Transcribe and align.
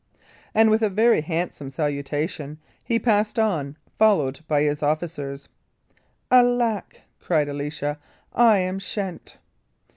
And 0.55 0.71
with 0.71 0.81
a 0.81 0.89
very 0.89 1.21
handsome 1.21 1.69
salutation 1.69 2.57
he 2.83 2.97
passed 2.97 3.37
on, 3.37 3.77
followed 3.99 4.39
by 4.47 4.63
his 4.63 4.81
officers. 4.81 5.47
"Alack," 6.31 7.03
cried 7.19 7.47
Alicia, 7.47 7.99
"I 8.33 8.57
am 8.57 8.79
shent!" 8.79 9.37